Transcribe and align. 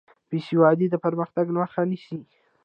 بېسوادي 0.29 0.87
د 0.91 0.95
پرمختګ 1.05 1.45
مخه 1.57 1.81
نیسي. 1.89 2.19